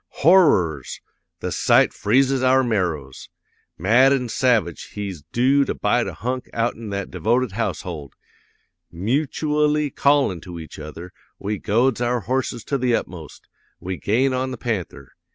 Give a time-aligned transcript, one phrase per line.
[0.25, 0.99] Horrors!
[1.41, 3.29] the sight freezes our marrows!
[3.77, 8.15] Mad an' savage, he's doo to bite a hunk outen that devoted household!
[8.91, 13.47] Mutooally callin' to each other, we goads our horses to the utmost.
[13.79, 15.11] We gain on the panther!